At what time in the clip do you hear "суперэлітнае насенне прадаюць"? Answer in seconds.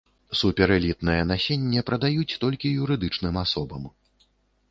0.39-2.37